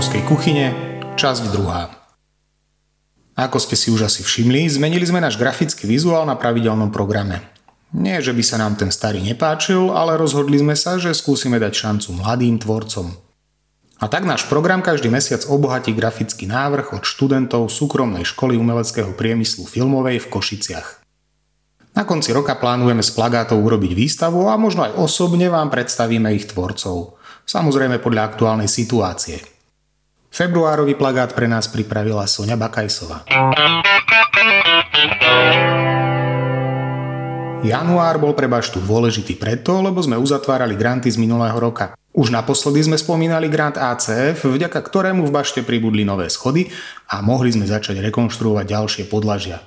[0.00, 0.66] Baštovskej kuchyne,
[1.20, 1.92] časť druhá.
[3.36, 7.44] Ako ste si už asi všimli, zmenili sme náš grafický vizuál na pravidelnom programe.
[7.92, 11.72] Nie, že by sa nám ten starý nepáčil, ale rozhodli sme sa, že skúsime dať
[11.76, 13.12] šancu mladým tvorcom.
[14.00, 19.68] A tak náš program každý mesiac obohatí grafický návrh od študentov súkromnej školy umeleckého priemyslu
[19.68, 20.88] filmovej v Košiciach.
[21.92, 26.48] Na konci roka plánujeme z plagátov urobiť výstavu a možno aj osobne vám predstavíme ich
[26.48, 27.20] tvorcov.
[27.44, 29.49] Samozrejme podľa aktuálnej situácie.
[30.30, 33.26] Februárový plagát pre nás pripravila Sonia Bakajsová.
[37.60, 41.92] Január bol pre Baštu dôležitý preto, lebo sme uzatvárali granty z minulého roka.
[42.14, 46.70] Už naposledy sme spomínali grant ACF, vďaka ktorému v Bašte pribudli nové schody
[47.10, 49.60] a mohli sme začať rekonštruovať ďalšie podlažia.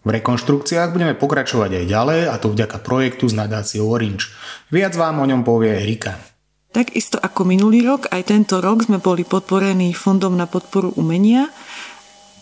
[0.00, 4.32] V rekonštrukciách budeme pokračovať aj ďalej a to vďaka projektu s nadáciou Orange.
[4.72, 6.16] Viac vám o ňom povie Erika.
[6.70, 11.50] Takisto ako minulý rok, aj tento rok sme boli podporení Fondom na podporu umenia,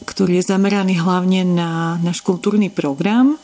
[0.04, 3.40] ktorý je zameraný hlavne na náš kultúrny program.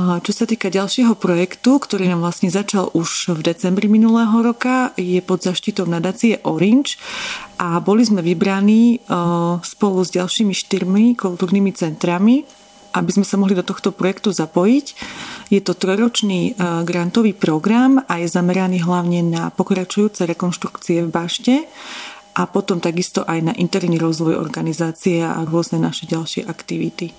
[0.00, 4.96] A čo sa týka ďalšieho projektu, ktorý nám vlastne začal už v decembri minulého roka,
[4.96, 6.96] je pod zaštitou nadácie Orange
[7.60, 9.04] a boli sme vybraní
[9.60, 12.48] spolu s ďalšími štyrmi kultúrnymi centrami,
[12.94, 14.86] aby sme sa mohli do tohto projektu zapojiť.
[15.50, 16.52] Je to trojročný e,
[16.86, 21.54] grantový program a je zameraný hlavne na pokračujúce rekonštrukcie v bašte
[22.38, 27.10] a potom takisto aj na interný rozvoj organizácie a rôzne naše ďalšie aktivity.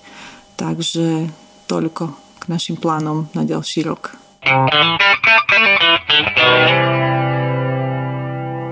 [0.56, 1.28] Takže
[1.68, 2.04] toľko
[2.40, 4.16] k našim plánom na ďalší rok.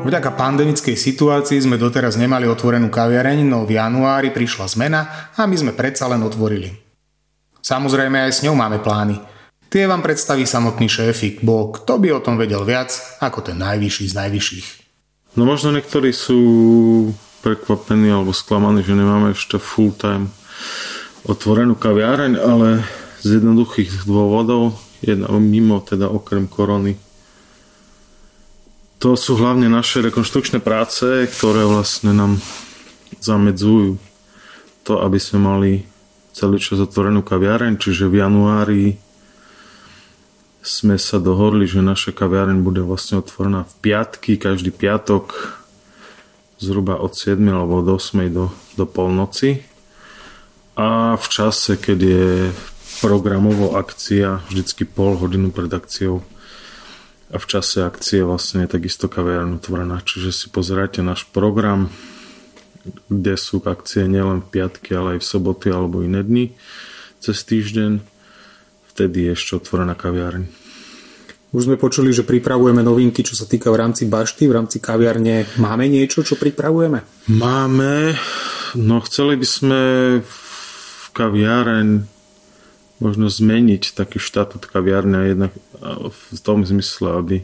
[0.04, 5.56] Vďaka pandemickej situácii sme doteraz nemali otvorenú kaviareň, no v januári prišla zmena a my
[5.56, 6.83] sme predsa len otvorili.
[7.64, 9.16] Samozrejme aj s ňou máme plány.
[9.72, 12.92] Tie vám predstaví samotný šéfik, bo kto by o tom vedel viac
[13.24, 14.68] ako ten najvyšší z najvyšších.
[15.40, 16.38] No možno niektorí sú
[17.40, 20.28] prekvapení alebo sklamaní, že nemáme ešte full time
[21.24, 22.84] otvorenú kaviareň, ale
[23.24, 27.00] z jednoduchých dôvodov, jedna, mimo teda okrem korony.
[29.00, 32.44] To sú hlavne naše rekonštrukčné práce, ktoré vlastne nám
[33.24, 33.96] zamedzujú
[34.84, 35.72] to, aby sme mali
[36.34, 38.84] celý čas otvorenú kaviareň, čiže v januári
[40.64, 45.60] sme sa dohodli, že naša kaviareň bude vlastne otvorená v piatky, každý piatok
[46.58, 49.62] zhruba od 7 alebo od 8 do, do polnoci.
[50.74, 52.28] A v čase, keď je
[52.98, 56.26] programovo akcia, vždycky pol hodinu pred akciou
[57.30, 60.02] a v čase akcie vlastne je takisto kaviareň otvorená.
[60.02, 61.92] Čiže si pozerajte náš program,
[63.08, 66.52] kde sú akcie nielen v piatky, ale aj v soboty alebo iné dny
[67.20, 68.04] cez týždeň.
[68.92, 70.44] Vtedy je ešte otvorená kaviareň.
[71.54, 75.46] Už sme počuli, že pripravujeme novinky, čo sa týka v rámci bašty, v rámci kaviarne.
[75.56, 77.30] Máme niečo, čo pripravujeme?
[77.30, 78.18] Máme.
[78.74, 79.82] No chceli by sme
[80.18, 82.10] v kaviareň
[82.98, 85.52] možno zmeniť taký štatút kaviarne jednak
[86.10, 87.36] v tom zmysle, aby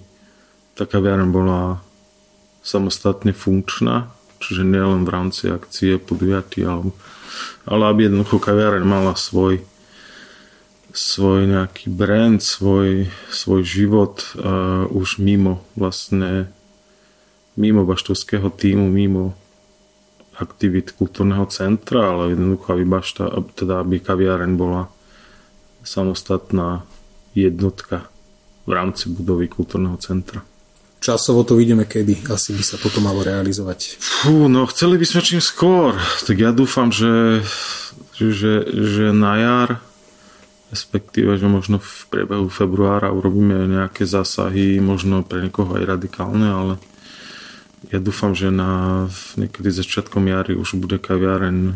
[0.74, 1.78] tá kaviareň bola
[2.66, 6.90] samostatne funkčná, čiže nielen v rámci akcie, podujatí, ale,
[7.68, 9.62] ale aby jednoducho kaviareň mala svoj
[10.90, 16.50] svoj nejaký brand, svoj, svoj život uh, už mimo vlastne
[17.54, 19.38] mimo baštovského týmu, mimo
[20.40, 24.88] aktivít kultúrneho centra, ale jednoducho aby bašta, teda aby kaviareň bola
[25.84, 26.88] samostatná
[27.36, 28.08] jednotka
[28.64, 30.40] v rámci budovy kultúrneho centra.
[31.00, 33.96] Časovo to vidíme kedy asi by sa toto malo realizovať.
[33.96, 35.96] Fú, no chceli by sme čím skôr.
[36.28, 37.40] Tak ja dúfam, že,
[38.20, 39.70] že, že na jar
[40.70, 46.74] respektíve, že možno v priebehu februára urobíme nejaké zásahy, možno pre niekoho aj radikálne, ale
[47.90, 51.74] ja dúfam, že na niekedy začiatkom jary už bude kaviareň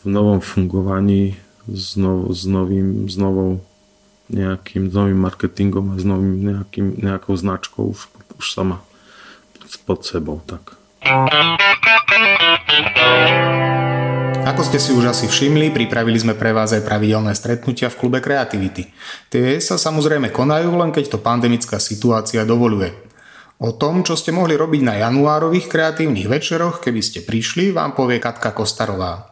[0.00, 1.38] v novom fungovaní
[1.70, 3.62] s, nov, s, novým, s novou
[4.30, 8.06] nejakým novým marketingom a s novým nejakým, nejakou značkou už,
[8.38, 8.80] už sama
[9.86, 10.42] pod sebou.
[10.46, 10.78] Tak.
[14.50, 18.18] Ako ste si už asi všimli, pripravili sme pre vás aj pravidelné stretnutia v klube
[18.18, 18.90] Kreativity.
[19.30, 22.90] Tie sa samozrejme konajú, len keď to pandemická situácia dovoluje.
[23.60, 28.16] O tom, čo ste mohli robiť na januárových kreatívnych večeroch, keby ste prišli, vám povie
[28.16, 29.29] Katka Kostarová.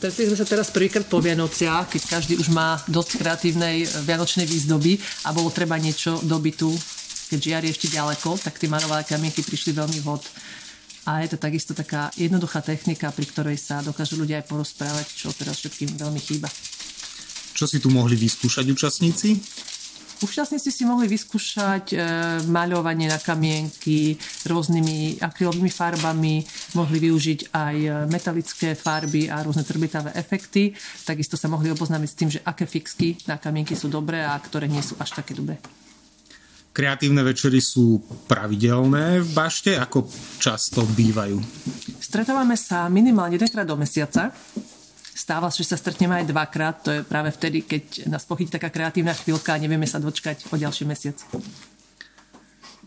[0.00, 4.48] Stretli sme sa teraz prvýkrát po Vianociach, keď každý už má dosť kreatívnej eh, vianočnej
[4.48, 4.96] výzdoby
[5.28, 6.72] a bolo treba niečo do bytu,
[7.28, 10.24] keď žiar je ešte ďaleko, tak tie marové kamienky prišli veľmi vhod.
[11.04, 15.36] A je to takisto taká jednoduchá technika, pri ktorej sa dokážu ľudia aj porozprávať, čo
[15.36, 16.48] teraz všetkým veľmi chýba.
[17.52, 19.36] Čo si tu mohli vyskúšať účastníci?
[20.20, 21.98] Účastníci si mohli vyskúšať e,
[22.44, 26.44] maľovanie na kamienky rôznymi akrylovými farbami,
[26.76, 30.76] mohli využiť aj e, metalické farby a rôzne trbitavé efekty.
[31.08, 34.68] Takisto sa mohli oboznámiť s tým, že aké fixky na kamienky sú dobré a ktoré
[34.68, 35.56] nie sú až také dobré.
[36.70, 40.06] Kreatívne večery sú pravidelné v bašte, ako
[40.36, 41.40] často bývajú?
[41.98, 44.30] Stretávame sa minimálne jedenkrát do mesiaca.
[45.20, 46.80] Stáva že sa stretneme aj dvakrát.
[46.88, 50.56] To je práve vtedy, keď nás pochytí taká kreatívna chvíľka a nevieme sa dočkať o
[50.56, 51.20] ďalší mesiac.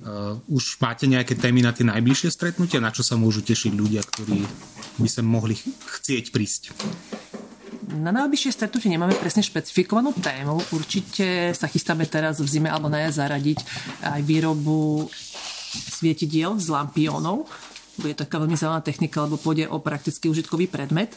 [0.02, 2.82] Uh, už máte nejaké témy na tie najbližšie stretnutia?
[2.82, 4.42] Na čo sa môžu tešiť ľudia, ktorí
[4.98, 6.74] by sa mohli chcieť prísť?
[8.02, 10.58] Na najbližšie stretnutie nemáme presne špecifikovanú tému.
[10.74, 13.62] Určite sa chystáme teraz v zime alebo na jar zaradiť
[14.02, 15.06] aj výrobu
[16.02, 17.46] svietidiel z lampiónov.
[18.02, 21.14] Bude taká veľmi zaujímavá technika, lebo pôjde o prakticky užitkový predmet.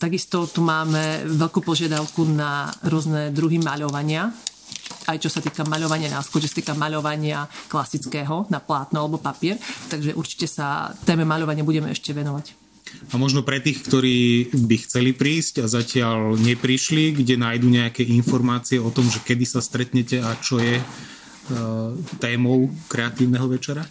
[0.00, 4.32] Takisto tu máme veľkú požiadavku na rôzne druhy maľovania,
[5.12, 9.60] aj čo sa týka maľovania na týka maľovania klasického na plátno alebo papier.
[9.92, 12.56] Takže určite sa téme maľovania budeme ešte venovať.
[13.12, 18.80] A možno pre tých, ktorí by chceli prísť a zatiaľ neprišli, kde nájdu nejaké informácie
[18.80, 23.84] o tom, že kedy sa stretnete a čo je uh, témou kreatívneho večera?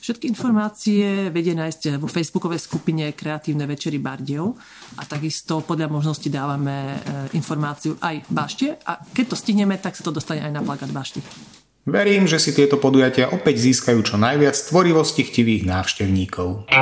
[0.00, 4.56] Všetky informácie vedie nájsť vo facebookovej skupine Kreatívne večery Bardejov
[4.96, 10.00] a takisto podľa možnosti dávame e, informáciu aj bašte a keď to stihneme, tak sa
[10.00, 11.20] to dostane aj na plagát bašty.
[11.84, 16.72] Verím, že si tieto podujatia opäť získajú čo najviac tvorivosti chtivých návštevníkov.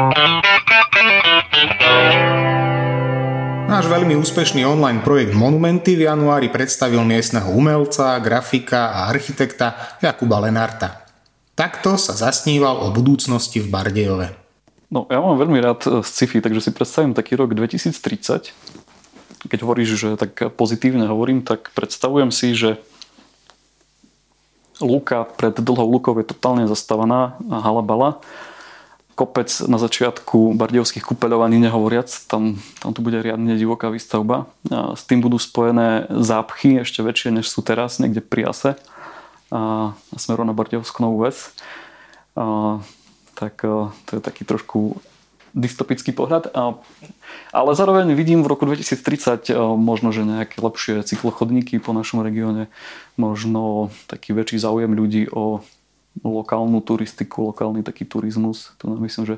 [3.66, 10.38] Náš veľmi úspešný online projekt Monumenty v januári predstavil miestneho umelca, grafika a architekta Jakuba
[10.38, 11.07] Lenarta.
[11.58, 14.31] Takto sa zasníval o budúcnosti v Bardejove.
[14.94, 18.55] No, ja mám veľmi rád e, sci-fi, takže si predstavím taký rok 2030.
[19.50, 22.78] Keď hovoríš, že tak pozitívne hovorím, tak predstavujem si, že
[24.78, 28.22] lúka pred dlhou lúkou je totálne zastávaná halabala
[29.19, 34.46] kopec na začiatku Bardejovských kúpeľov ani nehovoriac, tam, tam tu bude riadne divoká výstavba.
[34.70, 38.78] A s tým budú spojené zápchy ešte väčšie než sú teraz, niekde pri Ase
[39.50, 41.56] a, a smerom na Bardejovskú Novú Ves.
[42.36, 42.78] A,
[43.34, 45.00] tak a, to je taký trošku
[45.56, 46.52] dystopický pohľad.
[46.52, 46.76] A,
[47.52, 52.68] ale zároveň vidím v roku 2030 možno, že nejaké lepšie cyklochodníky po našom regióne,
[53.16, 55.64] možno taký väčší záujem ľudí o
[56.24, 58.74] lokálnu turistiku, lokálny taký turizmus.
[58.78, 59.36] Tu myslím, že,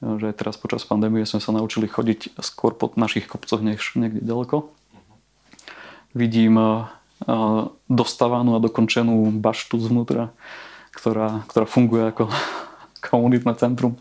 [0.00, 4.72] že teraz počas pandémie sme sa naučili chodiť skôr po našich kopcoch než niekde ďaleko.
[6.12, 6.60] Vidím
[7.86, 10.34] dostávanú a dokončenú baštu zvnútra,
[10.94, 12.30] ktorá, ktorá funguje ako
[13.02, 13.98] komunitné centrum.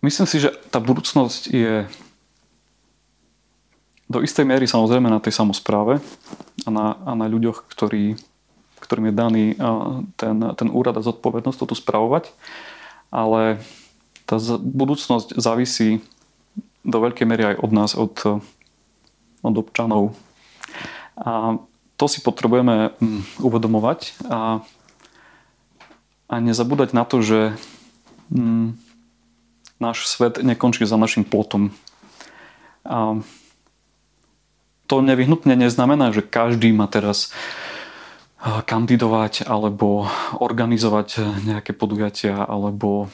[0.00, 1.84] Myslím si, že tá budúcnosť je
[4.10, 6.02] do istej miery samozrejme na tej samozpráve
[6.66, 8.18] a na, a na ľuďoch, ktorí,
[8.82, 9.44] ktorým je daný
[10.18, 12.32] ten, ten úrad a zodpovednosť toto spravovať.
[13.14, 13.62] Ale
[14.26, 16.02] tá budúcnosť závisí
[16.84, 18.14] do veľkej miery aj od nás, od,
[19.44, 20.16] od občanov.
[21.20, 21.60] A
[22.00, 24.64] to si potrebujeme mm, uvedomovať a,
[26.32, 27.40] a nezabúdať na to, že
[28.32, 28.72] mm,
[29.80, 31.72] náš svet nekončí za našim plotom.
[32.88, 33.20] A
[34.88, 37.30] to nevyhnutne neznamená, že každý má teraz
[38.40, 40.08] eh, kandidovať alebo
[40.40, 43.12] organizovať eh, nejaké podujatia alebo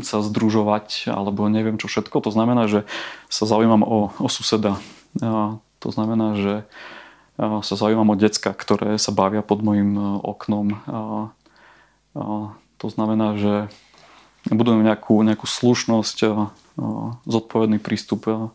[0.00, 2.24] sa združovať alebo neviem čo všetko.
[2.24, 2.88] To znamená, že
[3.28, 4.80] sa zaujímam o, o suseda.
[5.20, 6.54] A to znamená, že
[7.38, 10.66] sa zaujímam o decka, ktoré sa bavia pod mojim oknom.
[10.88, 10.98] A,
[12.16, 12.22] a
[12.80, 13.54] to znamená, že
[14.48, 16.36] budujem nejakú, nejakú slušnosť, a, a,
[17.28, 18.52] zodpovedný prístup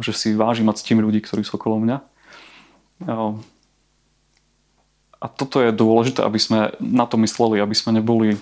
[0.00, 1.98] že si vážim a ctím ľudí, ktorí sú okolo mňa.
[5.22, 8.40] A toto je dôležité, aby sme na to mysleli, aby sme neboli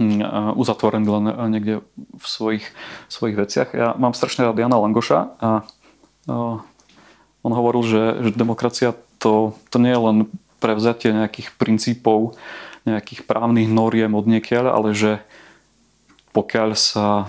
[0.00, 1.84] hm, uzatvorení len niekde
[2.16, 2.64] v svojich,
[3.12, 3.68] svojich veciach.
[3.76, 5.50] Ja mám strašne rád Jana Langoša a
[7.40, 10.18] on hovoril, že, že demokracia to, to nie je len
[10.60, 12.36] prevzatie nejakých princípov,
[12.84, 15.20] nejakých právnych noriem od niekiaľ, ale že
[16.32, 17.28] pokiaľ sa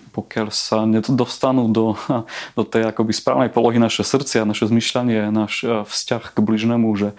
[0.00, 1.98] pokiaľ sa nedostanú do,
[2.58, 7.12] do tej akoby správnej polohy naše srdcia, naše zmyšľanie, náš e, vzťah k bližnému, že
[7.12, 7.16] e,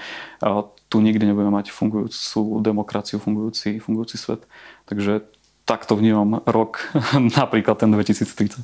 [0.91, 4.43] tu nikdy nebudeme mať fungujúcu demokraciu, fungujúci, fungujúci svet.
[4.91, 5.23] Takže
[5.63, 6.91] takto vnímam rok,
[7.39, 8.59] napríklad ten 2030.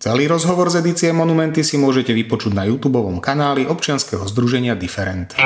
[0.00, 5.36] Celý rozhovor z edície Monumenty si môžete vypočuť na YouTube kanáli občianskeho združenia Different.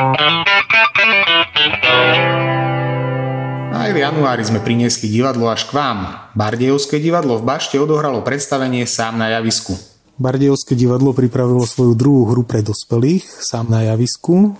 [3.74, 6.30] Aj v januári sme priniesli divadlo až k vám.
[6.38, 9.74] Bardejovské divadlo v Bašte odohralo predstavenie sám na javisku.
[10.22, 14.54] Bardejovské divadlo pripravilo svoju druhú hru pre dospelých, sám na javisku.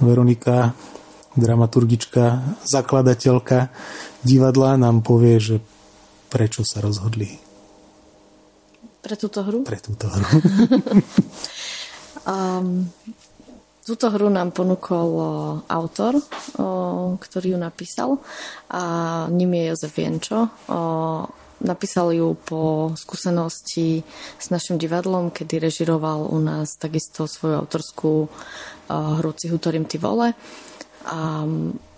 [0.00, 0.72] Veronika,
[1.36, 3.68] dramaturgička, zakladateľka
[4.24, 5.56] divadla nám povie, že
[6.32, 7.38] prečo sa rozhodli.
[9.04, 9.62] Pre túto hru?
[9.62, 10.26] Pre túto hru.
[12.26, 12.90] um,
[13.86, 15.10] túto hru nám ponúkol
[15.70, 16.18] autor,
[17.22, 18.18] ktorý ju napísal
[18.66, 18.82] a
[19.30, 20.50] ním je Jozef Vienčo.
[21.56, 24.02] Napísal ju po skúsenosti
[24.36, 28.28] s našim divadlom, kedy režiroval u nás takisto svoju autorskú
[28.90, 30.34] hru Cihutorím ty vole.
[31.06, 31.46] A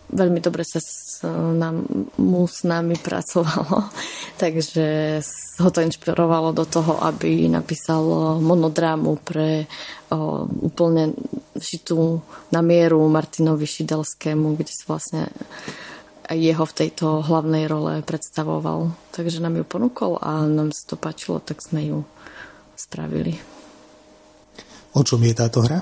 [0.09, 1.85] veľmi dobre sa s, nám,
[2.17, 3.93] mu s nami pracovalo,
[4.43, 5.19] takže
[5.61, 9.69] ho to inšpirovalo do toho, aby napísal monodrámu pre
[10.09, 11.13] o, úplne
[11.61, 12.25] šitú
[12.55, 15.23] na mieru Martinovi Šidelskému, kde sa vlastne
[16.29, 18.93] jeho v tejto hlavnej role predstavoval.
[19.17, 21.99] Takže nám ju ponúkol a nám sa to páčilo, tak sme ju
[22.77, 23.41] spravili.
[24.93, 25.81] O čom je táto hra?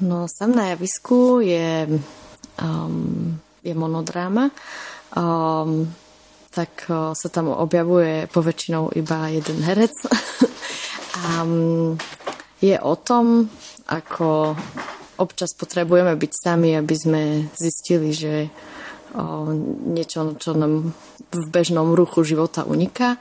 [0.00, 2.00] No, sam na javisku je
[2.62, 4.50] um, je monodráma,
[5.16, 5.84] um,
[6.50, 9.92] tak uh, sa tam objavuje poväčšinou iba jeden herec.
[11.20, 11.96] um,
[12.60, 13.48] je o tom,
[13.88, 14.56] ako
[15.20, 18.48] občas potrebujeme byť sami, aby sme zistili, že
[19.12, 19.52] o,
[19.92, 20.96] niečo, čo nám
[21.28, 23.20] v bežnom ruchu života uniká.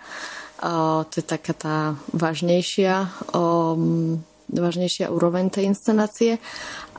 [0.60, 1.78] O, to je taká tá
[2.16, 3.76] vážnejšia, o,
[4.52, 6.38] vážnejšia úroveň tej inscenácie.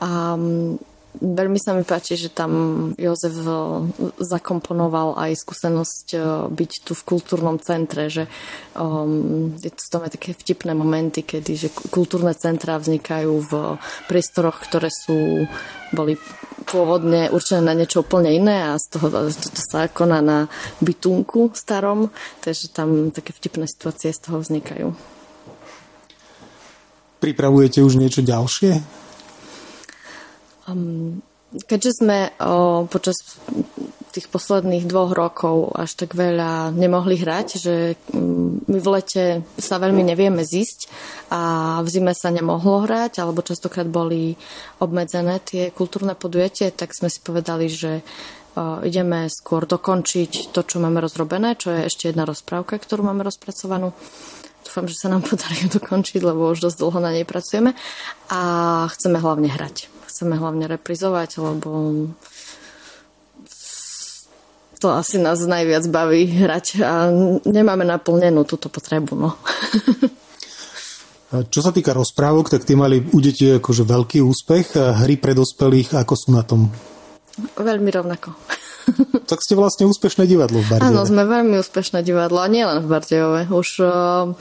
[0.01, 0.39] A
[1.11, 3.51] Veľmi sa mi páči, že tam Jozef eh,
[4.23, 8.31] zakomponoval aj skúsenosť eh, byť tu v kultúrnom centre, že
[8.79, 13.53] um, je to tam aj také vtipné momenty, kedy že kultúrne centra vznikajú v
[14.07, 15.51] priestoroch, ktoré sú
[15.91, 16.15] boli
[16.71, 20.47] pôvodne určené na niečo úplne iné a z toho to sa koná na
[20.79, 25.20] bytunku starom, takže tam také vtipné situácie z toho vznikajú.
[27.21, 28.81] Pripravujete už niečo ďalšie?
[30.65, 31.21] Um,
[31.69, 33.21] keďže sme o, počas
[34.11, 37.75] tých posledných dvoch rokov až tak veľa nemohli hrať, že
[38.17, 39.25] um, my v lete
[39.61, 40.89] sa veľmi nevieme zísť
[41.31, 41.41] a
[41.85, 44.35] v zime sa nemohlo hrať, alebo častokrát boli
[44.81, 48.01] obmedzené tie kultúrne podujatie, tak sme si povedali, že
[48.83, 53.95] ideme skôr dokončiť to, čo máme rozrobené, čo je ešte jedna rozprávka, ktorú máme rozpracovanú
[54.71, 57.75] dúfam, že sa nám podarí dokončiť, lebo už dosť dlho na nej pracujeme
[58.31, 58.41] a
[58.95, 61.71] chceme hlavne hrať chceme hlavne reprizovať, lebo
[64.77, 67.09] to asi nás najviac baví hrať a
[67.49, 69.17] nemáme naplnenú túto potrebu.
[69.17, 69.41] No.
[71.55, 74.77] Čo sa týka rozprávok, tak tie mali u detí akože veľký úspech.
[74.77, 76.69] Hry pre dospelých, ako sú na tom?
[77.57, 78.37] Veľmi rovnako.
[79.31, 80.91] Tak ste vlastne úspešné divadlo v Bardejove.
[80.91, 83.41] Áno, sme veľmi úspešné divadlo a nielen v Bardejove.
[83.51, 84.35] Už uh,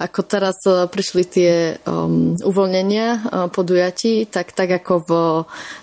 [0.00, 1.52] ako teraz e, prišli tie
[1.84, 3.20] um, uvoľnenia uh,
[3.52, 5.10] podujatí, tak, tak ako v,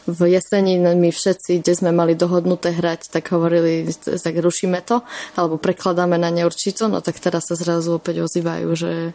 [0.09, 5.05] v jeseni my všetci, kde sme mali dohodnuté hrať, tak hovorili, tak rušíme to,
[5.37, 9.13] alebo prekladáme na neurčito, no tak teraz sa zrazu opäť ozývajú, že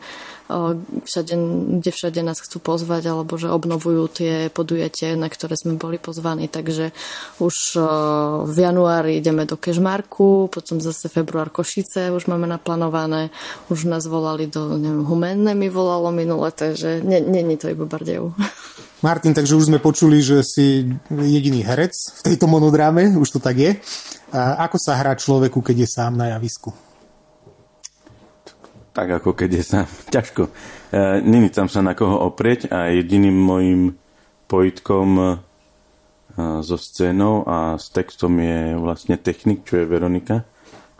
[1.05, 1.35] všade,
[1.81, 6.47] kde všade nás chcú pozvať alebo že obnovujú tie podujatie, na ktoré sme boli pozvaní.
[6.47, 6.93] Takže
[7.41, 7.79] už
[8.47, 13.33] v januári ideme do Kežmarku, potom zase február Košice už máme naplánované.
[13.73, 18.33] Už nás volali do, neviem, Humenné mi volalo minule, takže není to iba Bardejov.
[19.03, 23.59] Martin, takže už sme počuli, že si jediný herec v tejto monodráme, už to tak
[23.59, 23.75] je.
[24.31, 26.71] A ako sa hrá človeku, keď je sám na javisku?
[28.93, 29.89] Tak ako keď je sám.
[30.15, 30.43] Ťažko.
[30.49, 30.51] E,
[31.25, 33.81] Není tam sa na koho oprieť a jediným mojim
[34.47, 35.25] pojitkom e,
[36.65, 40.45] so scénou a s textom je vlastne technik, čo je Veronika,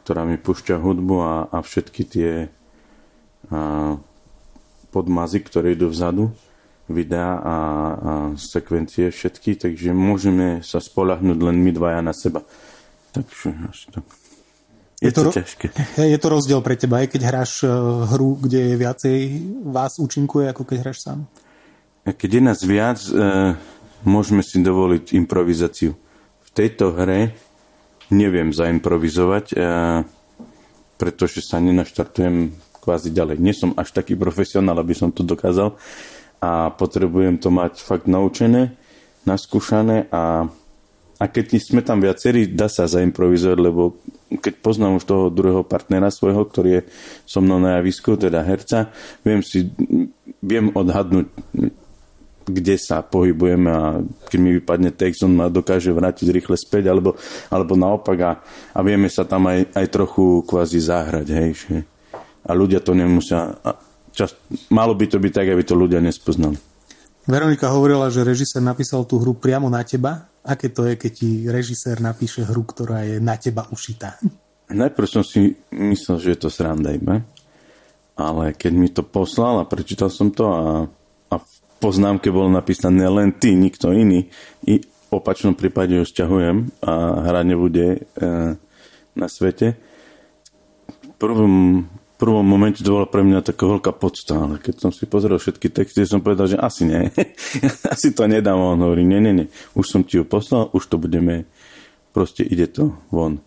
[0.05, 2.33] ktorá mi púšťa hudbu a, a všetky tie
[3.49, 3.97] a,
[4.93, 6.29] podmazy, ktoré idú vzadu,
[6.93, 7.57] videá a, a
[8.37, 12.45] sekvencie všetky, takže môžeme sa spolahnuť len my dvaja na seba.
[13.13, 14.22] Takže až tak.
[15.03, 15.67] Je, je to, to ťažké.
[16.15, 17.69] Je to rozdiel pre teba, aj keď hráš e,
[18.15, 19.19] hru, kde je viacej
[19.67, 21.27] vás účinkuje, ako keď hráš sám?
[22.07, 23.59] Keď je nás viac, e,
[24.07, 25.99] môžeme si dovoliť improvizáciu.
[26.47, 27.35] V tejto hre
[28.15, 29.55] neviem zaimprovizovať, e,
[31.03, 33.43] pretože sa nenaštartujem kvázi ďalej.
[33.43, 35.75] Nie som až taký profesionál, aby som to dokázal
[36.39, 38.79] a potrebujem to mať fakt naučené,
[39.27, 40.47] naskúšané a
[41.23, 43.95] a keď sme tam viacerí, dá sa zaimprovizovať, lebo
[44.39, 46.83] keď poznám už toho druhého partnera svojho, ktorý je
[47.27, 48.89] so mnou na javisku, teda herca,
[49.27, 49.69] viem si,
[50.41, 51.27] viem odhadnúť,
[52.43, 57.15] kde sa pohybujeme a keď mi vypadne text, on ma dokáže vrátiť rýchle späť, alebo,
[57.53, 58.33] alebo naopak a,
[58.75, 61.77] a vieme sa tam aj, aj trochu kvázi zahrať, hej, že,
[62.43, 63.55] a ľudia to nemusia
[64.11, 64.35] čas,
[64.69, 66.72] malo by to byť tak, aby to ľudia nespoznali.
[67.23, 70.27] Veronika hovorila, že režisér napísal tú hru priamo na teba.
[70.43, 74.19] Aké to je, keď ti režisér napíše hru, ktorá je na teba ušitá?
[74.67, 77.23] Najprv som si myslel, že je to sranda iba.
[78.19, 80.67] Ale keď mi to poslal a prečítal som to a,
[81.31, 84.27] a v poznámke bolo napísané len ty, nikto iný,
[84.67, 87.99] i v opačnom prípade ho sťahujem a hra nebude e,
[89.15, 89.79] na svete.
[90.91, 91.87] V prvom
[92.23, 95.75] prvom momente to bola pre mňa taká veľká podsta, ale keď som si pozrel všetky
[95.75, 97.11] texty, som povedal, že asi nie.
[97.95, 98.55] asi to nedám.
[98.63, 99.47] On hovorí, nie, nie, nie.
[99.75, 101.51] Už som ti ju poslal, už to budeme,
[102.15, 103.43] proste ide to von.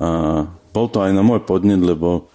[0.00, 2.32] A bol to aj na môj podnet, lebo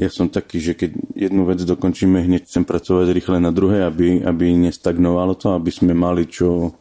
[0.00, 4.24] ja som taký, že keď jednu vec dokončíme, hneď chcem pracovať rýchle na druhej, aby,
[4.24, 6.72] aby nestagnovalo to, aby sme mali čo,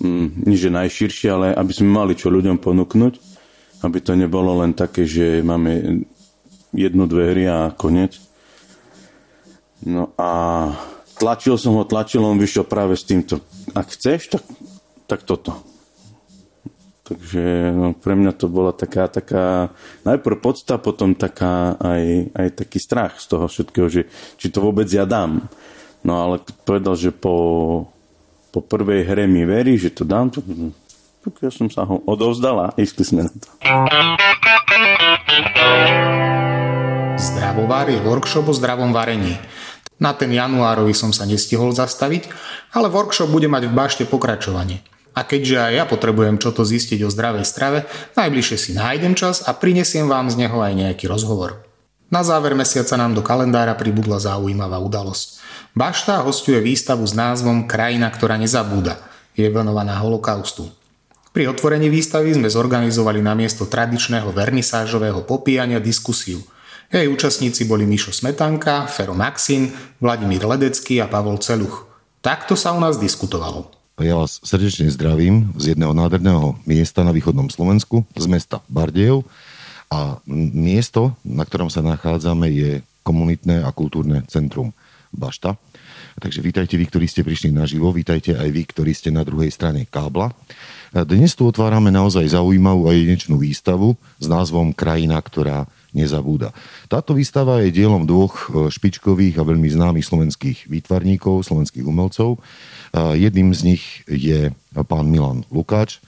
[0.00, 3.14] mm, nie že najširšie, ale aby sme mali čo ľuďom ponúknuť,
[3.82, 6.06] aby to nebolo len také, že máme
[6.72, 8.18] jednu, dve hry a koniec.
[9.84, 10.30] No a
[11.18, 13.38] tlačil som ho, tlačil, on vyšiel práve s týmto.
[13.76, 14.42] Ak chceš, tak,
[15.06, 15.54] tak toto.
[17.02, 19.74] Takže no, pre mňa to bola taká, taká
[20.06, 24.02] najprv podsta, potom taká aj, aj taký strach z toho všetkého, že
[24.38, 25.50] či to vôbec ja dám.
[26.06, 27.90] No ale povedal, že po,
[28.54, 30.46] po prvej hre mi verí, že to dám, tak,
[31.26, 33.50] tak ja som sa ho odovzdala a išli sme na to.
[37.52, 39.36] Zdravovár je workshop o zdravom varení.
[40.00, 42.32] Na ten januárovi som sa nestihol zastaviť,
[42.72, 44.80] ale workshop bude mať v bašte pokračovanie.
[45.12, 47.84] A keďže aj ja potrebujem čo to zistiť o zdravej strave,
[48.16, 51.60] najbližšie si nájdem čas a prinesiem vám z neho aj nejaký rozhovor.
[52.08, 55.44] Na záver mesiaca nám do kalendára pribudla zaujímavá udalosť.
[55.76, 58.96] Bašta hostuje výstavu s názvom Krajina, ktorá nezabúda.
[59.36, 60.72] Je venovaná holokaustu.
[61.36, 66.40] Pri otvorení výstavy sme zorganizovali na miesto tradičného vernisážového popíjania diskusiu–
[67.00, 71.88] jej účastníci boli Mišo Smetanka, Fero Maxin, Vladimír Ledecký a Pavol Celuch.
[72.20, 73.72] Takto sa u nás diskutovalo.
[73.96, 79.24] Ja vás srdečne zdravím z jedného nádherného miesta na východnom Slovensku, z mesta Bardejov.
[79.88, 82.70] A miesto, na ktorom sa nachádzame, je
[83.04, 84.76] komunitné a kultúrne centrum
[85.12, 85.56] Bašta.
[86.20, 89.88] Takže vítajte vy, ktorí ste prišli naživo, vítajte aj vy, ktorí ste na druhej strane
[89.88, 90.32] kábla.
[90.92, 96.50] Dnes tu otvárame naozaj zaujímavú a jedinečnú výstavu s názvom Krajina, ktorá nezabúda.
[96.88, 102.36] Táto výstava je dielom dvoch e, špičkových a veľmi známych slovenských výtvarníkov, slovenských umelcov.
[102.36, 104.50] E, jedným z nich je
[104.88, 106.00] pán Milan Lukáč, e,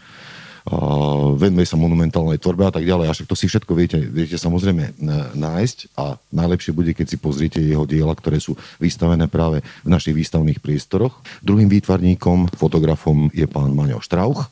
[1.36, 3.06] venuje sa monumentálnej tvorbe a tak ďalej.
[3.12, 4.96] A však to si všetko viete, viete samozrejme
[5.36, 10.16] nájsť a najlepšie bude, keď si pozriete jeho diela, ktoré sú vystavené práve v našich
[10.16, 11.20] výstavných priestoroch.
[11.44, 14.48] Druhým výtvarníkom, fotografom je pán Maňo Štrauch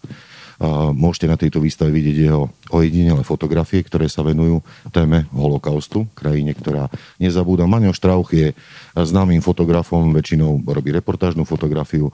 [0.93, 4.61] Môžete na tejto výstave vidieť jeho ojedinelé fotografie, ktoré sa venujú
[4.93, 7.65] téme holokaustu, krajine, ktorá nezabúda.
[7.69, 8.53] Maňo Štrauch je
[8.93, 12.13] známym fotografom, väčšinou robí reportážnu fotografiu,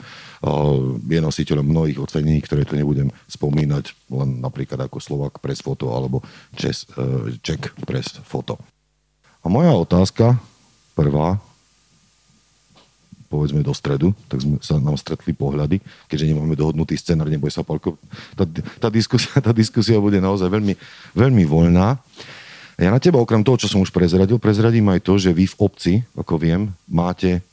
[1.08, 6.22] je nositeľom mnohých ocenení, ktoré tu nebudem spomínať, len napríklad ako Slovak Press Foto alebo
[6.54, 8.58] Čes, e, Czech Press Foto.
[9.42, 10.38] A moja otázka
[10.94, 11.42] prvá
[13.28, 17.60] povedzme do stredu, tak sme sa nám stretli pohľady, keďže nemáme dohodnutý scenár, neboj sa,
[17.60, 18.00] Palko.
[18.32, 18.48] Tá,
[18.80, 20.74] tá, diskusia, tá diskusia bude naozaj veľmi,
[21.12, 22.00] veľmi voľná.
[22.80, 25.58] Ja na teba okrem toho, čo som už prezradil, prezradím aj to, že vy v
[25.60, 27.44] obci, ako viem, máte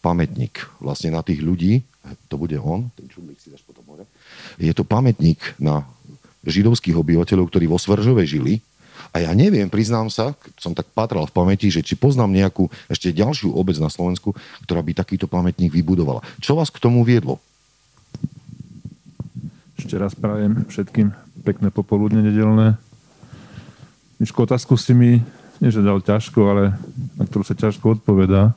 [0.00, 1.84] pamätník vlastne na tých ľudí,
[2.32, 4.08] to bude on, ten čudlík si dáš potom hore,
[4.56, 5.84] je to pamätník na
[6.48, 8.64] židovských obyvateľov, ktorí vo Svržove žili
[9.10, 13.10] a ja neviem, priznám sa, som tak patral v pamäti, že či poznám nejakú ešte
[13.10, 16.22] ďalšiu obec na Slovensku, ktorá by takýto pamätník vybudovala.
[16.38, 17.42] Čo vás k tomu viedlo?
[19.74, 21.10] Ešte raz prajem všetkým
[21.42, 22.78] pekné popoludne nedelné.
[24.22, 25.18] Miško, otázku si mi,
[25.58, 26.64] nie že dal ťažko, ale
[27.18, 28.54] na ktorú sa ťažko odpovedá,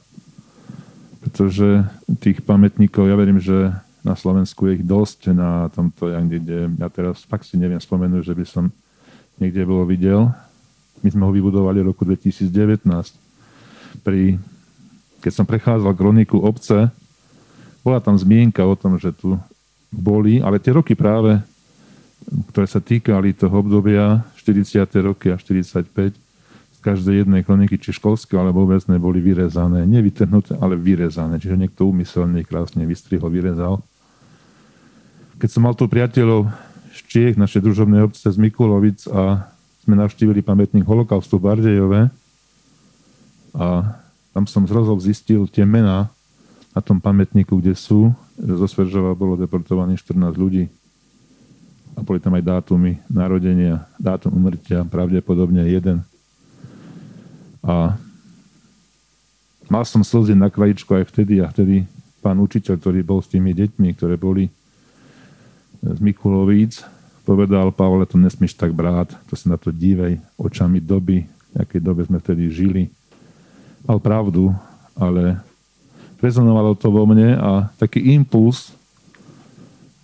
[1.23, 1.81] pretože
[2.21, 6.87] tých pamätníkov, ja verím, že na Slovensku je ich dosť na tomto, ja, kde, ja
[6.91, 8.65] teraz fakt si neviem spomenúť, že by som
[9.37, 10.29] niekde bolo videl.
[11.03, 12.83] My sme ho vybudovali v roku 2019.
[14.01, 14.39] Pri,
[15.19, 16.89] keď som prechádzal kroniku obce,
[17.83, 19.35] bola tam zmienka o tom, že tu
[19.91, 21.37] boli, ale tie roky práve,
[22.49, 24.87] ktoré sa týkali toho obdobia 40.
[25.03, 26.15] roky a 45,
[26.73, 29.83] z každej jednej kroniky, či školské alebo obecné, boli vyrezané.
[29.83, 31.37] Nevytrhnuté, ale vyrezané.
[31.37, 33.83] Čiže niekto úmyselne krásne vystrihol, vyrezal.
[35.37, 36.47] Keď som mal tu priateľov
[36.93, 39.49] z Čiech, naše družobné obce z Mikulovic a
[39.81, 42.01] sme navštívili pamätník holokaustu v Bardejove.
[43.57, 43.97] A
[44.29, 46.13] tam som zrazu zistil tie mená
[46.73, 50.69] na tom pamätníku, kde sú, že zo Sveržova bolo deportovaných 14 ľudí.
[51.93, 56.01] A boli tam aj dátumy narodenia, dátum umrtia, pravdepodobne jeden.
[57.61, 57.93] A
[59.69, 61.85] mal som slzy na krajičku aj vtedy a vtedy
[62.25, 64.49] pán učiteľ, ktorý bol s tými deťmi, ktoré boli
[65.83, 66.79] z Mikulovíc,
[67.27, 71.81] povedal, Pavle, to nesmieš tak brát, to si na to dívej očami doby, v akej
[71.83, 72.83] dobe sme vtedy žili.
[73.83, 74.55] Mal pravdu,
[74.95, 75.43] ale
[76.23, 78.71] rezonovalo to vo mne a taký impuls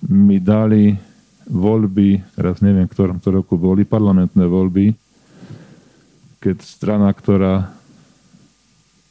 [0.04, 1.00] mi dali
[1.48, 4.92] voľby, teraz neviem, v ktorom to roku boli, parlamentné voľby,
[6.40, 7.72] keď strana, ktorá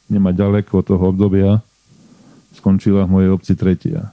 [0.09, 1.61] nemá ďaleko od toho obdobia,
[2.57, 4.09] skončila v mojej obci tretia.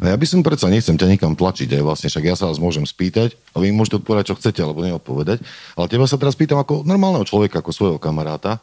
[0.00, 2.58] No ja by som predsa, nechcem ťa nikam tlačiť, aj vlastne, však ja sa vás
[2.58, 5.44] môžem spýtať a vy môžete odpovedať, čo chcete, alebo neodpovedať.
[5.76, 8.58] Ale teba sa teraz pýtam ako normálneho človeka, ako svojho kamaráta,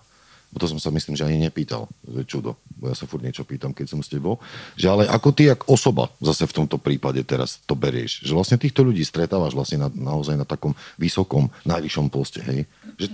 [0.48, 3.44] bo to som sa myslím, že ani nepýtal, že čudo, bo ja sa furt niečo
[3.44, 4.40] pýtam, keď som s tebou,
[4.80, 8.56] že ale ako ty, ako osoba, zase v tomto prípade teraz to berieš, že vlastne
[8.56, 12.64] týchto ľudí stretávaš vlastne na, naozaj na takom vysokom, najvyššom poste, hej?
[12.96, 13.08] Že,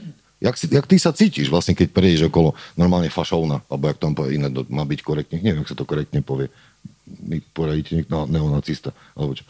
[0.46, 4.13] jak, si, jak ty sa cítiš vlastne, keď prejdeš okolo normálne fašovna, alebo jak tam
[4.13, 6.54] povie iné, má byť korektne, neviem, jak sa to korektne povie,
[7.24, 9.43] mi poradíte niekto neonacista, alebo čo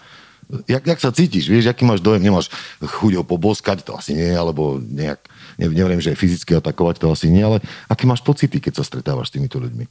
[0.67, 4.31] jak, jak sa cítiš, vieš, aký máš dojem, nemáš chuť ho poboskať, to asi nie,
[4.33, 5.19] alebo nejak,
[5.59, 9.31] ne, neviem, že fyzicky atakovať, to asi nie, ale aké máš pocity, keď sa stretávaš
[9.31, 9.85] s týmito ľuďmi?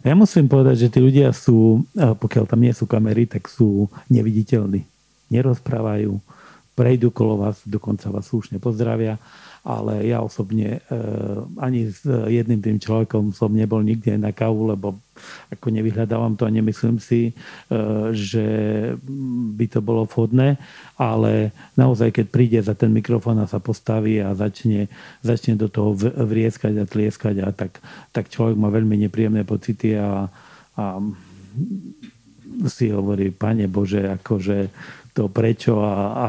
[0.00, 4.88] Ja musím povedať, že tí ľudia sú, pokiaľ tam nie sú kamery, tak sú neviditeľní.
[5.28, 6.16] Nerozprávajú,
[6.72, 9.20] prejdú kolo vás, dokonca vás slušne pozdravia
[9.60, 11.00] ale ja osobne e,
[11.60, 14.96] ani s jedným tým človekom som nebol nikde na kávu, lebo
[15.52, 17.32] ako nevyhľadávam to a nemyslím si, e,
[18.16, 18.46] že
[19.56, 20.56] by to bolo vhodné,
[20.96, 24.88] ale naozaj, keď príde za ten mikrofón a sa postaví a začne,
[25.20, 25.92] začne do toho
[26.24, 27.84] vrieskať a tlieskať a tak,
[28.16, 30.32] tak človek má veľmi nepríjemné pocity a,
[30.80, 30.84] a
[32.66, 34.58] si hovorí, pane Bože, akože
[35.14, 35.82] to prečo?
[35.82, 36.28] A, a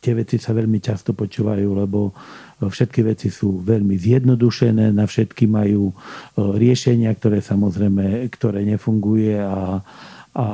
[0.00, 2.12] tie veci sa veľmi často počúvajú, lebo
[2.58, 5.94] Všetky veci sú veľmi zjednodušené, na všetky majú e,
[6.58, 9.78] riešenia, ktoré samozrejme ktoré nefunguje a,
[10.34, 10.46] a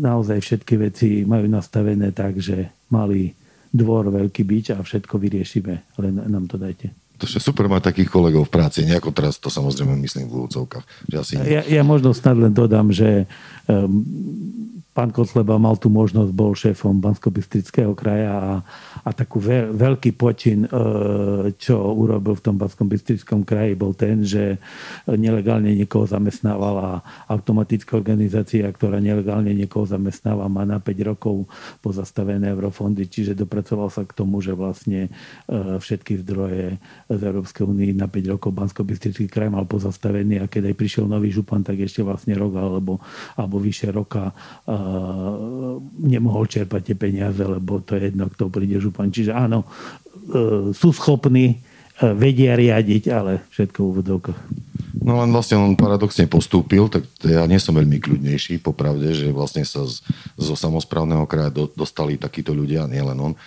[0.00, 3.32] naozaj všetky veci majú nastavené tak, že malý
[3.72, 6.92] dvor, veľký bič a všetko vyriešime, len nám to dajte.
[7.16, 10.84] To je super mať takých kolegov v práci, nejako teraz to samozrejme myslím v úvodzovkách.
[11.16, 11.40] Asi...
[11.40, 13.24] ja, ja možno snad len dodám, že
[13.64, 14.04] um,
[14.96, 17.28] pán Kosleba mal tú možnosť, bol šéfom bansko
[17.92, 18.52] kraja a,
[19.04, 20.68] a takú veľ, veľký počin, e,
[21.60, 22.88] čo urobil v tom bansko
[23.44, 24.56] kraji, bol ten, že
[25.04, 26.90] nelegálne niekoho zamestnával a
[27.28, 31.44] automatická organizácia, ktorá nelegálne niekoho zamestnáva, má na 5 rokov
[31.84, 36.80] pozastavené eurofondy, čiže dopracoval sa k tomu, že vlastne e, všetky zdroje
[37.12, 38.80] z Európskej únie na 5 rokov bansko
[39.28, 42.96] kraj mal pozastavený a keď aj prišiel nový župan, tak ešte vlastne rok alebo,
[43.36, 44.32] alebo vyše roka
[44.64, 44.85] e,
[46.00, 49.10] nemohol čerpať tie peniaze, lebo to je jedno, kto príde župan.
[49.10, 51.56] Čiže áno, e, sú schopní,
[52.00, 54.40] e, vedia riadiť, ale všetko v úvodovkách.
[55.06, 59.62] No len vlastne on paradoxne postúpil, tak ja nie som veľmi kľudnejší, popravde, že vlastne
[59.62, 60.02] sa z,
[60.34, 63.38] zo samozprávneho kraja do, dostali takíto ľudia, nielen on, e,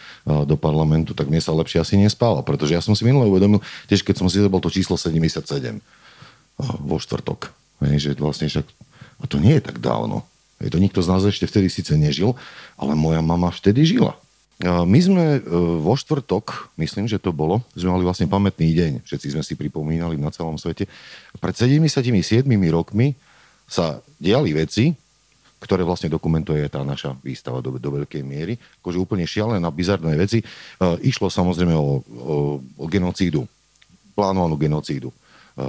[0.46, 3.60] do parlamentu, tak mne sa lepšie asi nespáva, pretože ja som si minule uvedomil,
[3.92, 5.44] tiež keď som si zabol to číslo 77
[6.60, 7.56] vo štvrtok,
[7.96, 8.68] že vlastne však,
[9.24, 10.28] a to nie je tak dávno,
[10.68, 12.36] to nikto z nás ešte vtedy síce nežil,
[12.76, 14.20] ale moja mama vtedy žila.
[14.60, 15.42] My sme e,
[15.80, 20.20] vo štvrtok, myslím, že to bolo, sme mali vlastne pamätný deň, všetci sme si pripomínali
[20.20, 20.84] na celom svete.
[21.40, 23.16] Pred 77 rokmi
[23.72, 24.92] sa diali veci,
[25.64, 28.60] ktoré vlastne dokumentuje tá naša výstava do, do veľkej miery.
[28.84, 30.44] Akože úplne šialené a bizarné veci.
[30.44, 30.46] E,
[31.08, 31.92] išlo samozrejme o, o,
[32.60, 33.48] o genocídu,
[34.12, 35.16] plánovanú genocídu e,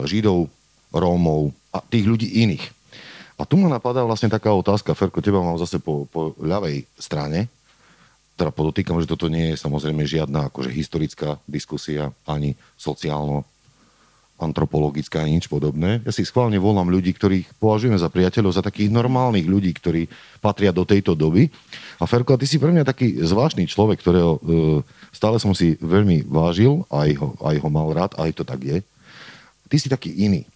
[0.03, 0.51] Židov,
[0.91, 2.80] Rómov a tých ľudí iných.
[3.41, 7.49] A tu ma napadá vlastne taká otázka, Ferko, teba mám zase po, po ľavej strane,
[8.37, 13.49] teda podotýkam, že toto nie je samozrejme žiadna akože historická diskusia, ani sociálno
[14.41, 16.01] antropologická, ani nič podobné.
[16.05, 20.09] Ja si schválne volám ľudí, ktorých považujeme za priateľov, za takých normálnych ľudí, ktorí
[20.41, 21.53] patria do tejto doby.
[22.01, 24.41] A Ferko, ty si pre mňa taký zvláštny človek, ktorého e,
[25.13, 28.81] stále som si veľmi vážil, aj ho, aj ho mal rád, aj to tak je.
[29.69, 30.49] Ty si taký iný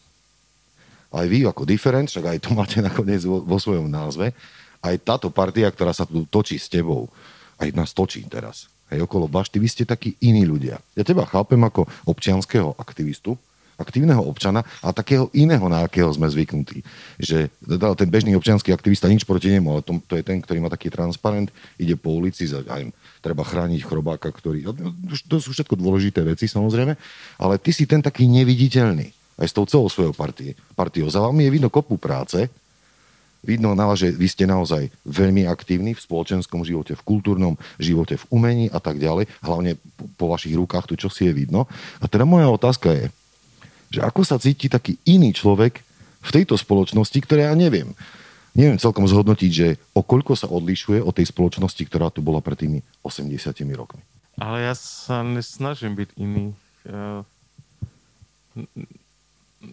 [1.15, 4.35] aj vy ako different, však aj to máte nakoniec vo, vo svojom názve,
[4.85, 7.09] aj táto partia, ktorá sa tu točí s tebou,
[7.57, 10.77] aj nás točí teraz, aj okolo bašty, vy ste takí iní ľudia.
[10.99, 13.39] Ja teba chápem ako občianského aktivistu,
[13.75, 16.87] aktívneho občana a takého iného, na akého sme zvyknutí.
[17.19, 20.63] Že teda ten bežný občianský aktivista nič proti nemu, ale to, to je ten, ktorý
[20.63, 22.87] má taký transparent, ide po ulici, za, aj,
[23.19, 24.71] treba chrániť chrobáka, ktorý...
[25.27, 26.95] To sú všetko dôležité veci, samozrejme,
[27.43, 31.11] ale ty si ten taký neviditeľný aj s tou celou svojou partie, partiou.
[31.11, 32.47] Za vami je vidno kopu práce,
[33.45, 38.17] vidno na vás, že vy ste naozaj veľmi aktívni v spoločenskom živote, v kultúrnom živote,
[38.17, 39.29] v umení a tak ďalej.
[39.45, 39.77] Hlavne
[40.17, 41.69] po vašich rukách tu čo si je vidno.
[42.01, 43.13] A teda moja otázka je,
[43.95, 45.79] Že ako sa cíti taký iný človek
[46.19, 47.95] v tejto spoločnosti, ktoré ja neviem.
[48.51, 52.59] Neviem celkom zhodnotiť, že o koľko sa odlišuje od tej spoločnosti, ktorá tu bola pred
[52.59, 54.03] tými 80 rokmi.
[54.35, 56.59] Ale ja sa nesnažím byť iný.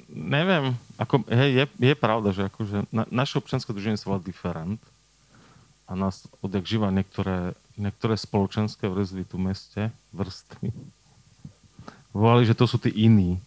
[0.09, 4.79] Neviem, ako, hej, je, je pravda, že akože na, naše občanské druženie sa volá different
[5.87, 10.71] a nás odjak živa niektoré, niektoré spoločenské vrstvy tu meste, vrstvy,
[12.15, 13.39] volali, že to sú tí iní.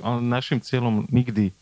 [0.00, 1.52] Ale našim cieľom nikdy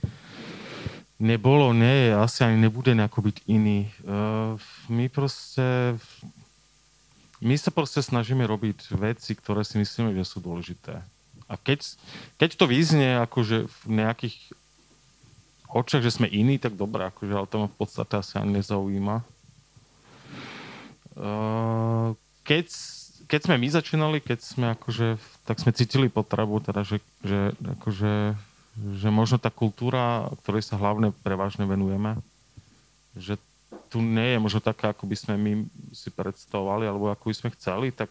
[1.19, 3.91] nebolo, nie je, asi ani nebude nejako byť iný.
[4.87, 5.99] My proste
[7.41, 11.05] my sa proste snažíme robiť veci, ktoré si myslíme, že sú dôležité.
[11.47, 11.95] A keď,
[12.43, 14.37] keď to vyznie akože v nejakých
[15.71, 19.23] očiach, že sme iní, tak dobré, akože, ale to ma v podstate asi ani nezaujíma.
[21.17, 22.67] Uh, keď,
[23.31, 28.37] keď sme my začínali, keď sme akože, tak sme cítili potrebu, teda, že, že, akože,
[29.01, 32.19] že možno tá kultúra, ktorej sa hlavne prevažne venujeme,
[33.17, 33.39] že
[33.89, 35.53] tu nie je možno taká, ako by sme my
[35.95, 38.11] si predstavovali, alebo ako by sme chceli, tak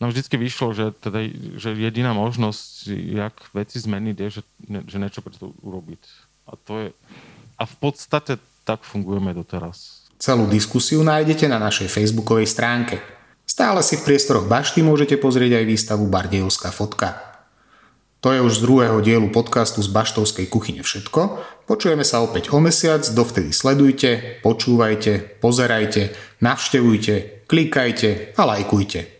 [0.00, 1.28] nám vždycky vyšlo, že, teda,
[1.60, 4.42] že jediná možnosť, jak veci zmeniť, je, že,
[4.88, 6.02] že niečo pre to urobiť.
[6.48, 6.88] A to je...
[7.60, 10.08] A v podstate tak fungujeme doteraz.
[10.16, 12.96] Celú diskusiu nájdete na našej facebookovej stránke.
[13.44, 17.20] Stále si v priestoroch Bašty môžete pozrieť aj výstavu Bardejovská fotka.
[18.20, 21.40] To je už z druhého dielu podcastu z Baštovskej kuchyne všetko.
[21.64, 26.12] Počujeme sa opäť o mesiac, dovtedy sledujte, počúvajte, pozerajte,
[26.44, 29.19] navštevujte, klikajte a lajkujte.